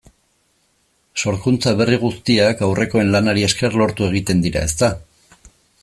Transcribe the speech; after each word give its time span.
Sorkuntza 1.23 1.73
berri 1.81 1.99
guztiak 2.05 2.65
aurrekoen 2.69 3.13
lanari 3.17 3.47
esker 3.51 3.79
lortu 3.83 4.09
egiten 4.11 4.43
dira, 4.49 4.65
ezta? 4.71 4.91